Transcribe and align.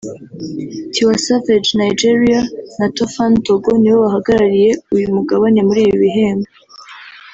Tiwa 0.93 1.15
Savage 1.25 1.69
(Nigeria) 1.81 2.41
na 2.77 2.87
Toofan 2.95 3.33
(Togo) 3.45 3.69
nibo 3.77 3.97
bahagarariye 4.05 4.71
uyu 4.95 5.07
mugabane 5.15 5.59
muri 5.67 5.81
ibi 5.87 5.97
bihembo 6.03 6.49